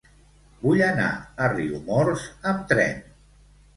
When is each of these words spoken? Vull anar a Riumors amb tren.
Vull 0.61 0.81
anar 0.85 1.11
a 1.47 1.51
Riumors 1.53 2.25
amb 2.53 2.65
tren. 2.73 2.99